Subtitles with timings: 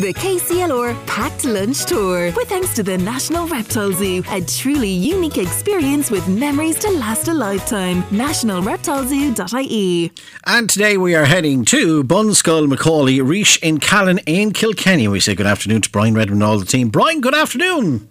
[0.00, 2.32] The KCLR Packed Lunch Tour.
[2.34, 7.28] With thanks to the National Reptile Zoo, a truly unique experience with memories to last
[7.28, 8.02] a lifetime.
[8.04, 10.10] NationalReptileZoo.ie.
[10.46, 15.06] And today we are heading to Bunscoil, McAuley, Rice in Callan, in Kilkenny.
[15.06, 16.88] We say good afternoon to Brian Redmond and all the team.
[16.88, 18.08] Brian, good afternoon.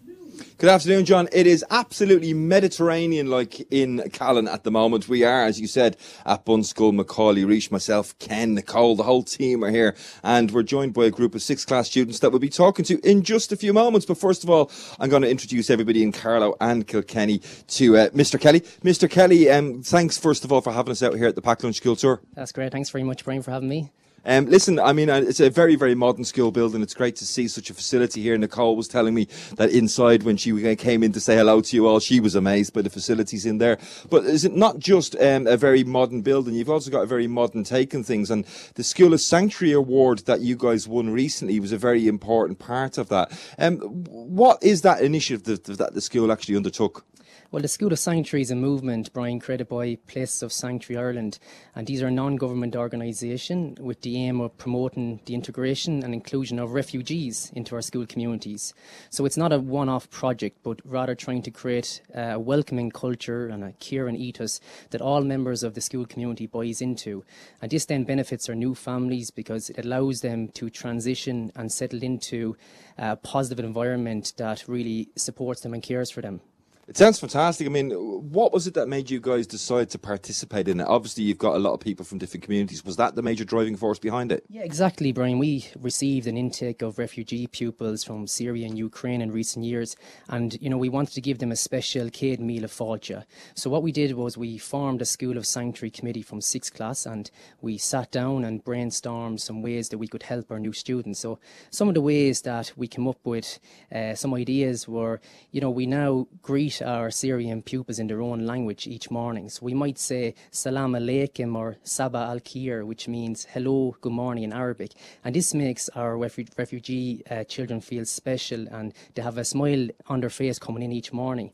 [0.59, 1.29] Good afternoon, John.
[1.31, 5.07] It is absolutely Mediterranean like in Callan at the moment.
[5.07, 9.63] We are, as you said, at Bunscoil, McAuley, Rice, myself, Ken, Nicole, the whole team
[9.63, 9.95] are here.
[10.21, 12.99] And we're joined by a group of sixth class students that we'll be talking to
[13.09, 14.05] in just a few moments.
[14.05, 18.09] But first of all, I'm going to introduce everybody in Carlow and Kilkenny to uh,
[18.09, 18.37] Mr.
[18.37, 18.59] Kelly.
[18.83, 19.09] Mr.
[19.09, 21.77] Kelly, um, thanks first of all for having us out here at the Pack Lunch
[21.77, 22.19] School Tour.
[22.33, 22.73] That's great.
[22.73, 23.93] Thanks very much, Brian, for having me.
[24.25, 26.81] Um, listen, I mean, uh, it's a very, very modern school building.
[26.81, 28.37] It's great to see such a facility here.
[28.37, 31.87] Nicole was telling me that inside, when she came in to say hello to you
[31.87, 33.77] all, she was amazed by the facilities in there.
[34.09, 36.53] But is it not just um, a very modern building?
[36.53, 38.29] You've also got a very modern take on things.
[38.29, 38.45] And
[38.75, 42.97] the School of Sanctuary Award that you guys won recently was a very important part
[42.97, 43.31] of that.
[43.57, 47.05] Um, what is that initiative that, that the school actually undertook?
[47.51, 51.39] Well, the School of Sanctuary is a movement, Brian, created by Places of Sanctuary Ireland,
[51.75, 56.59] and these are a non-government organisation with the aim of promoting the integration and inclusion
[56.59, 58.75] of refugees into our school communities.
[59.09, 63.63] So it's not a one-off project, but rather trying to create a welcoming culture and
[63.63, 64.61] a care and ethos
[64.91, 67.25] that all members of the school community buys into.
[67.63, 72.03] And this then benefits our new families because it allows them to transition and settle
[72.03, 72.57] into
[72.99, 76.41] a positive environment that really supports them and cares for them.
[76.89, 77.67] It sounds fantastic.
[77.67, 80.87] I mean, what was it that made you guys decide to participate in it?
[80.87, 82.83] Obviously, you've got a lot of people from different communities.
[82.83, 84.43] Was that the major driving force behind it?
[84.49, 85.37] Yeah, exactly, Brian.
[85.37, 89.95] We received an intake of refugee pupils from Syria and Ukraine in recent years,
[90.29, 93.23] and you know we wanted to give them a special céad míle Fáilte.
[93.53, 97.05] So what we did was we formed a School of Sanctuary committee from sixth class,
[97.05, 97.29] and
[97.61, 101.19] we sat down and brainstormed some ways that we could help our new students.
[101.19, 101.37] So
[101.69, 103.59] some of the ways that we came up with
[103.93, 108.45] uh, some ideas were, you know, we now greet our Syrian pupils in their own
[108.45, 109.49] language each morning.
[109.49, 114.43] So we might say Salam Alaikum or Sabah Al Khair, which means hello, good morning
[114.43, 114.93] in Arabic.
[115.23, 119.87] And this makes our refu- refugee uh, children feel special and they have a smile
[120.07, 121.51] on their face coming in each morning.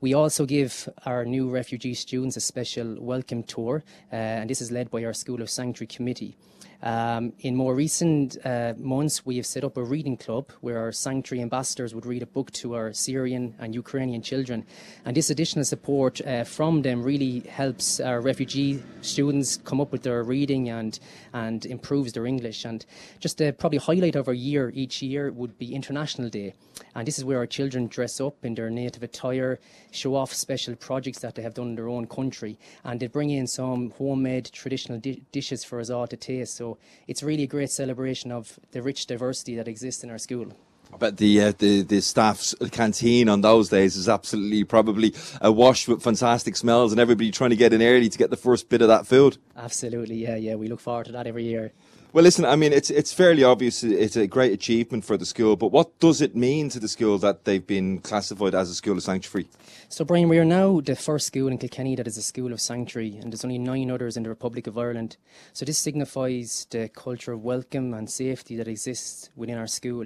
[0.00, 4.72] We also give our new refugee students a special welcome tour, uh, and this is
[4.72, 6.36] led by our School of Sanctuary Committee.
[6.82, 10.90] Um, in more recent uh, months, we have set up a reading club where our
[10.90, 14.66] sanctuary ambassadors would read a book to our Syrian and Ukrainian children.
[15.04, 20.02] And this additional support uh, from them really helps our refugee students come up with
[20.02, 20.98] their reading and,
[21.32, 22.64] and improves their English.
[22.64, 22.84] And
[23.20, 26.54] just a probably highlight of our year each year would be International Day.
[26.96, 29.60] And this is where our children dress up in their native attire,
[29.92, 33.30] show off special projects that they have done in their own country, and they bring
[33.30, 36.56] in some homemade traditional di- dishes for us all to taste.
[36.56, 36.71] So
[37.08, 40.52] it's really a great celebration of the rich diversity that exists in our school.
[40.92, 45.88] I bet the, uh, the the staff's canteen on those days is absolutely probably awash
[45.88, 48.82] with fantastic smells, and everybody trying to get in early to get the first bit
[48.82, 49.38] of that food.
[49.56, 50.54] Absolutely, yeah, yeah.
[50.54, 51.72] We look forward to that every year.
[52.14, 53.82] Well, listen, I mean, it's it's fairly obvious.
[53.82, 57.16] It's a great achievement for the school, but what does it mean to the school
[57.16, 59.48] that they've been classified as a school of sanctuary?
[59.88, 62.60] So, Brian, we are now the first school in Kilkenny that is a school of
[62.60, 65.16] sanctuary, and there's only nine others in the Republic of Ireland.
[65.54, 70.04] So, this signifies the culture of welcome and safety that exists within our school.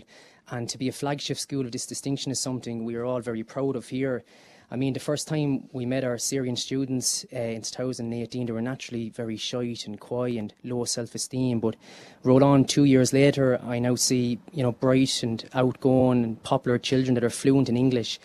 [0.49, 3.43] And to be a flagship school of this distinction is something we are all very
[3.43, 4.22] proud of here.
[4.69, 8.60] I mean, the first time we met our Syrian students uh, in 2018, they were
[8.60, 11.60] naturally very shy and quiet and low self-esteem.
[11.60, 11.77] But
[12.25, 16.78] roll on two years later, I now see you know bright and outgoing and popular
[16.78, 18.19] children that are fluent in English.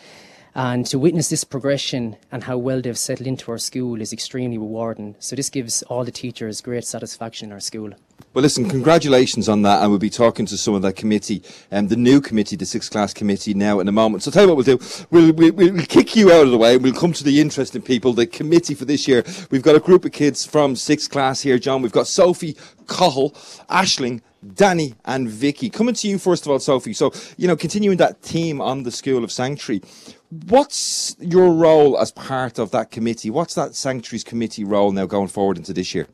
[0.56, 4.58] And to witness this progression and how well they've settled into our school is extremely
[4.58, 5.16] rewarding.
[5.20, 7.92] So this gives all the teachers great satisfaction in our school.
[8.34, 9.82] Well, listen, congratulations on that.
[9.82, 12.90] And we'll be talking to some of that committee, um, the new committee, the sixth
[12.90, 14.24] class committee now in a moment.
[14.24, 14.80] So tell you what we'll do.
[15.10, 16.76] We'll, we'll, we'll kick you out of the way.
[16.76, 19.26] And we'll come to the interesting people, the committee for this year.
[19.50, 21.82] We've got a group of kids from sixth class here, John.
[21.82, 22.56] We've got Sophie,
[22.88, 23.32] Cathal,
[23.70, 24.22] Ashling,
[24.54, 25.70] Danny and Vicky.
[25.70, 26.94] Coming to you first of all, Sophie.
[26.94, 29.82] So, you know, continuing that theme on the School of Sanctuary,
[30.48, 33.30] what's your role as part of that committee?
[33.30, 36.08] What's that Sanctuary's Committee role now going forward into this year?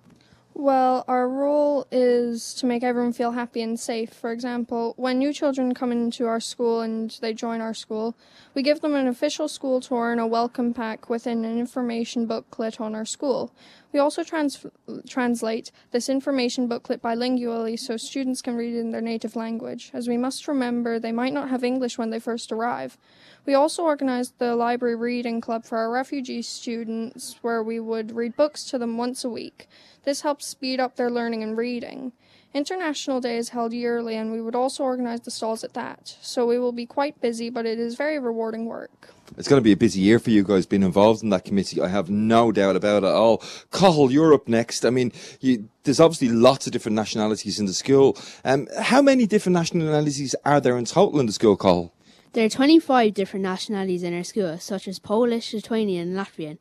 [0.60, 4.12] Well, our role is to make everyone feel happy and safe.
[4.12, 8.18] For example, when new children come into our school and they join our school,
[8.56, 12.82] we give them an official school tour and a welcome pack within an information booklet
[12.82, 13.54] on our school.
[13.94, 14.66] We also trans-
[15.08, 20.08] translate this information booklet bilingually so students can read it in their native language, as
[20.08, 22.98] we must remember they might not have English when they first arrive.
[23.46, 28.36] We also organized the library reading club for our refugee students, where we would read
[28.36, 29.68] books to them once a week.
[30.04, 32.12] This helps speed up their learning and reading.
[32.58, 36.18] International Day is held yearly, and we would also organise the stalls at that.
[36.22, 39.10] So we will be quite busy, but it is very rewarding work.
[39.38, 41.82] It's going to be a busy year for you guys being involved in that committee.
[41.82, 43.44] I have no doubt about it at all.
[43.72, 44.86] Cathal, you're up next.
[44.86, 48.18] I mean, you, there's obviously lots of different nationalities in the school.
[48.44, 51.94] Um, how many different nationalities are there in total in the school, Cathal?
[52.34, 56.58] There are 25 different nationalities in our school, such as Polish, Lithuanian, and Latvian.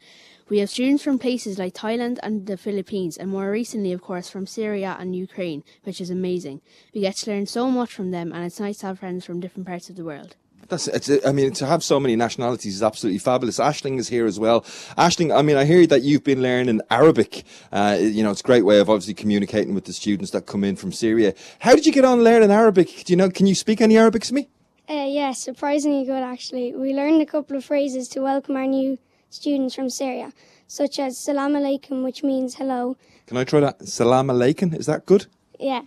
[0.48, 4.30] We have students from places like Thailand and the Philippines, and more recently, of course,
[4.30, 6.60] from Syria and Ukraine, which is amazing.
[6.94, 9.40] We get to learn so much from them, and it's nice to have friends from
[9.40, 10.36] different parts of the world.
[10.68, 11.10] That's it's.
[11.26, 13.58] I mean, to have so many nationalities is absolutely fabulous.
[13.58, 14.62] Ashling is here as well.
[14.96, 17.44] Ashling, I mean, I hear that you've been learning Arabic.
[17.72, 20.64] Uh, you know, it's a great way of obviously communicating with the students that come
[20.64, 21.34] in from Syria.
[21.60, 23.04] How did you get on learning Arabic?
[23.04, 23.30] Do you know?
[23.30, 24.48] Can you speak any Arabic to me?
[24.88, 26.74] Uh, yeah, surprisingly good actually.
[26.74, 28.98] We learned a couple of phrases to welcome our new
[29.30, 30.32] students from Syria,
[30.68, 32.96] such as Salam Alaikum, which means hello.
[33.26, 33.88] Can I try that?
[33.88, 34.74] Salam Alaikum.
[34.78, 35.26] Is that good?
[35.58, 35.82] Yeah.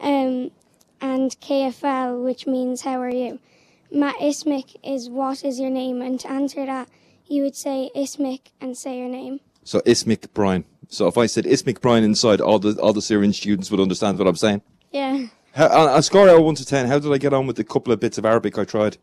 [0.00, 0.50] Um,
[1.00, 3.38] and KFL, which means how are you.
[3.92, 6.88] Ma Ismik is what is your name, and to answer that,
[7.26, 9.38] you would say Ismik and say your name.
[9.62, 10.64] So Ismik Brian.
[10.88, 14.18] So if I said Ismik Brian inside, all the all the Syrian students would understand
[14.18, 14.62] what I'm saying.
[14.90, 15.26] Yeah.
[15.52, 17.56] How, on a score out of one to ten, how did I get on with
[17.56, 18.98] the couple of bits of Arabic I tried?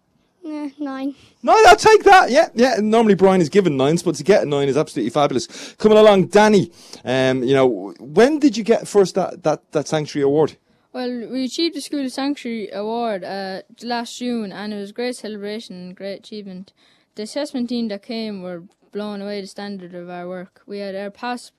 [0.46, 1.14] Uh, nine.
[1.44, 2.32] Nine, I'll take that.
[2.32, 2.76] Yeah, yeah.
[2.80, 5.76] Normally Brian is given nines, but to get a nine is absolutely fabulous.
[5.78, 6.72] Coming along, Danny.
[7.04, 10.58] Um, you know, when did you get first that that that sanctuary award?
[10.94, 15.16] Well, we achieved the School Sanctuary Award uh, last June, and it was a great
[15.16, 16.74] celebration and great achievement.
[17.16, 20.62] The assessment team that came were blowing away the standard of our work.
[20.66, 21.52] We had our past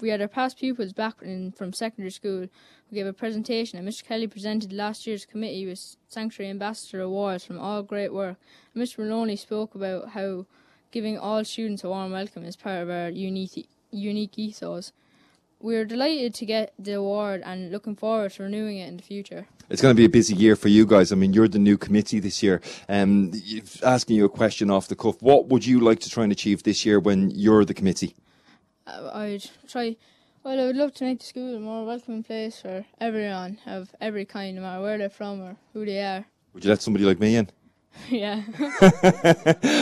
[0.00, 2.40] we had our past pupils back in, from secondary school
[2.88, 4.04] who gave a presentation, and Mr.
[4.04, 8.36] Kelly presented last year's committee with Sanctuary Ambassador Awards from all great work.
[8.74, 8.98] And Mr.
[8.98, 10.46] Maloney spoke about how
[10.90, 14.92] giving all students a warm welcome is part of our unique, unique ethos.
[15.58, 19.02] We are delighted to get the award and looking forward to renewing it in the
[19.02, 19.48] future.
[19.70, 21.10] It's going to be a busy year for you guys.
[21.10, 22.60] I mean, you're the new committee this year.
[22.90, 23.32] Um,
[23.82, 26.62] asking you a question off the cuff, what would you like to try and achieve
[26.62, 28.14] this year when you're the committee?
[28.86, 29.96] Uh, I'd try.
[30.44, 33.94] Well, I would love to make the school a more welcoming place for everyone of
[34.00, 36.24] every kind, no matter where they're from or who they are.
[36.52, 37.50] Would you let somebody like me in?
[38.10, 38.42] yeah.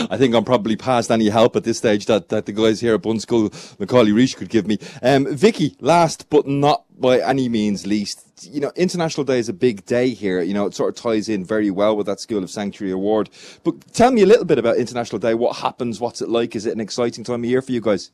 [0.09, 2.95] I think I'm probably past any help at this stage that, that the guys here
[2.95, 4.79] at Bunscoil McAuley Rice could give me.
[5.03, 9.53] Um, Vicky, last but not by any means least, you know, International Day is a
[9.53, 10.41] big day here.
[10.43, 13.31] You know, it sort of ties in very well with that School of Sanctuary Award.
[13.63, 15.35] But tell me a little bit about International Day.
[15.35, 16.01] What happens?
[16.01, 16.57] What's it like?
[16.57, 18.11] Is it an exciting time of year for you guys?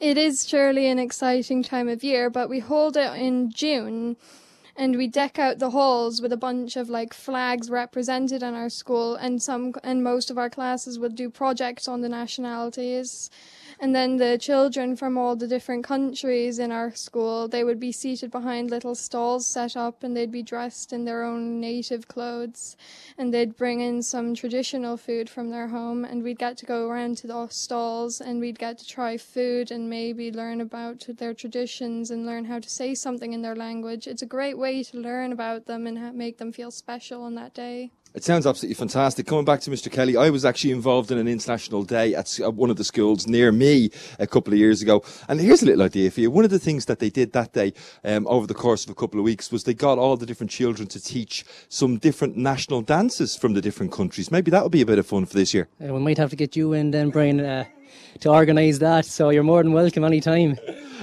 [0.00, 4.16] It is surely an exciting time of year, but we hold it in June
[4.78, 8.70] and we deck out the halls with a bunch of like flags represented in our
[8.70, 13.28] school and some and most of our classes would do projects on the nationalities
[13.80, 17.92] and then the children from all the different countries in our school they would be
[17.92, 22.76] seated behind little stalls set up and they'd be dressed in their own native clothes.
[23.16, 26.88] And they'd bring in some traditional food from their home and we'd get to go
[26.88, 31.34] around to the stalls and we'd get to try food and maybe learn about their
[31.34, 34.06] traditions and learn how to say something in their language.
[34.06, 37.54] It's a great way to learn about them and make them feel special on that
[37.54, 39.26] day it sounds absolutely fantastic.
[39.26, 39.90] Coming back to Mr.
[39.90, 43.52] Kelly, I was actually involved in an international day at one of the schools near
[43.52, 45.04] me a couple of years ago.
[45.28, 46.30] And here's a little idea for you.
[46.30, 47.72] One of the things that they did that day
[48.04, 50.50] um, over the course of a couple of weeks was they got all the different
[50.50, 54.30] children to teach some different national dances from the different countries.
[54.30, 55.68] Maybe that would be a bit of fun for this year.
[55.82, 57.64] Uh, we might have to get you in then, Brian, uh,
[58.20, 59.04] to organise that.
[59.04, 60.56] So you're more than welcome anytime.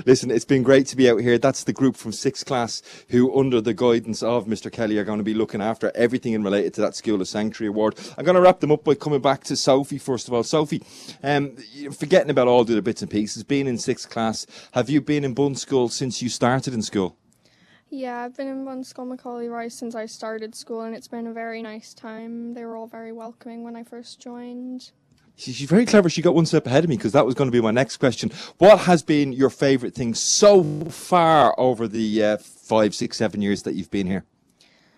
[0.06, 1.38] Listen, it's been great to be out here.
[1.38, 4.72] That's the group from sixth class who, under the guidance of Mr.
[4.72, 7.70] Kelly, are going to be looking after everything in related to that School of Sanctuary
[7.70, 7.98] Award.
[8.18, 10.44] I'm going to wrap them up by coming back to Sophie first of all.
[10.44, 10.84] Sophie,
[11.24, 11.56] um,
[11.98, 15.24] forgetting about all the other bits and pieces, being in sixth class, have you been
[15.24, 17.18] in Bunscoil since you started in school?
[17.90, 21.28] Yeah, I've been in Bun School McAuley Rice since I started school, and it's been
[21.28, 22.54] a very nice time.
[22.54, 24.92] They were all very welcoming when I first joined.
[25.38, 26.10] She's very clever.
[26.10, 27.98] She got one step ahead of me because that was going to be my next
[27.98, 28.32] question.
[28.58, 33.64] What has been your favourite thing so far over the uh, five, six, seven years
[33.64, 34.24] that you've been here?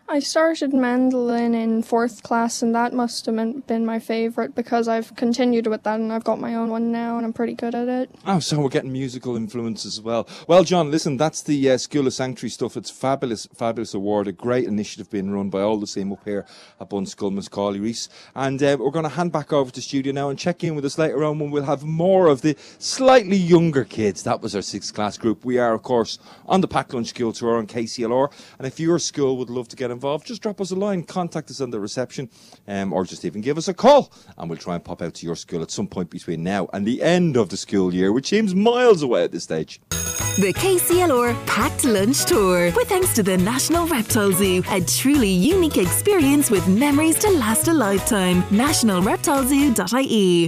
[0.09, 5.13] I started mandolin in fourth class, and that must have been my favourite because I've
[5.17, 7.89] continued with that and I've got my own one now and I'm pretty good at
[7.89, 8.09] it.
[8.25, 10.25] Oh, so we're getting musical influences as well.
[10.47, 12.77] Well, John, listen, that's the uh, School of Sanctuary stuff.
[12.77, 16.45] It's fabulous, fabulous award, a great initiative being run by all the same up here
[16.79, 18.07] at Bunscoil McAuley Rice.
[18.33, 20.85] And uh, we're going to hand back over to studio now and check in with
[20.85, 24.23] us later on when we'll have more of the slightly younger kids.
[24.23, 25.43] That was our sixth class group.
[25.43, 28.31] We are, of course, on the Pack Lunch School Tour on KCLR.
[28.57, 31.49] And if your school would love to get involved, just drop us a line, contact
[31.49, 32.29] us on the reception,
[32.67, 35.25] um, or just even give us a call, and we'll try and pop out to
[35.25, 38.27] your school at some point between now and the end of the school year, which
[38.27, 39.81] seems miles away at this stage.
[40.37, 42.71] The KCLR Packed Lunch Tour.
[42.75, 44.61] With thanks to the National Reptile Zoo.
[44.69, 48.43] A truly unique experience with memories to last a lifetime.
[48.43, 50.45] NationalReptileZoo.ie